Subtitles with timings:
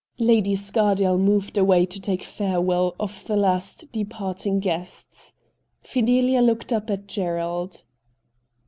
[0.17, 5.35] Lady Scardale moved away to take fare well of the last departing guests.
[5.83, 7.83] Fidelia looked up at Gerald.